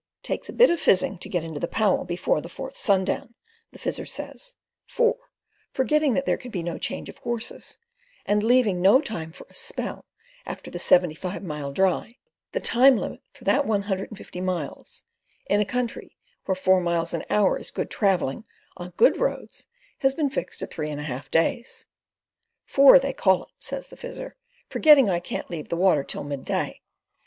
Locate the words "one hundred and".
13.67-14.17